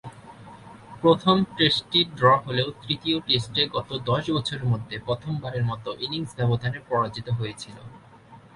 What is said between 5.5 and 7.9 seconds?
মতো ইনিংসের ব্যবধানে পরাজিত হয়েছিল।